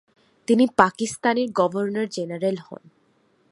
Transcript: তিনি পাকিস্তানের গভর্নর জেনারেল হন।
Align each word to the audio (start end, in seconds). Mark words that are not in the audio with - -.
তিনি 0.47 0.65
পাকিস্তানের 0.77 1.49
গভর্নর 1.51 2.07
জেনারেল 2.07 2.57
হন। 2.57 2.83